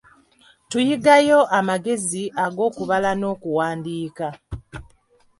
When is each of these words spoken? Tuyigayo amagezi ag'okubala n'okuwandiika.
Tuyigayo 0.69 1.39
amagezi 1.57 2.23
ag'okubala 2.45 3.11
n'okuwandiika. 3.19 4.27